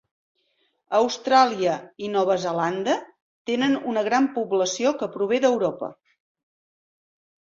[0.99, 1.73] Austràlia
[2.05, 2.95] i Nova Zelanda
[3.51, 5.91] tenen una gran població que prové d'Europa.